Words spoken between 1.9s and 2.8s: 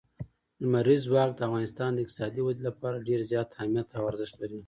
د اقتصادي ودې